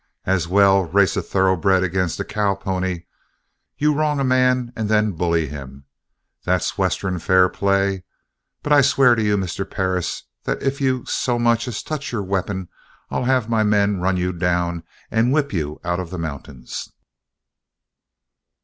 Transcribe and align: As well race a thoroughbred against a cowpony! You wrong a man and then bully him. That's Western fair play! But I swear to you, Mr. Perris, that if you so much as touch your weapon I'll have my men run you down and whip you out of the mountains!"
As 0.25 0.47
well 0.47 0.85
race 0.85 1.15
a 1.15 1.21
thoroughbred 1.21 1.83
against 1.83 2.19
a 2.19 2.23
cowpony! 2.25 3.05
You 3.77 3.93
wrong 3.93 4.19
a 4.19 4.23
man 4.23 4.73
and 4.75 4.89
then 4.89 5.11
bully 5.11 5.45
him. 5.47 5.83
That's 6.43 6.75
Western 6.75 7.19
fair 7.19 7.47
play! 7.49 8.03
But 8.63 8.73
I 8.73 8.81
swear 8.81 9.13
to 9.13 9.21
you, 9.21 9.37
Mr. 9.37 9.63
Perris, 9.63 10.23
that 10.45 10.63
if 10.63 10.81
you 10.81 11.05
so 11.05 11.37
much 11.37 11.67
as 11.67 11.83
touch 11.83 12.11
your 12.11 12.23
weapon 12.23 12.67
I'll 13.11 13.25
have 13.25 13.47
my 13.47 13.61
men 13.61 13.99
run 13.99 14.17
you 14.17 14.33
down 14.33 14.81
and 15.11 15.31
whip 15.31 15.53
you 15.53 15.79
out 15.83 15.99
of 15.99 16.09
the 16.09 16.17
mountains!" 16.17 16.91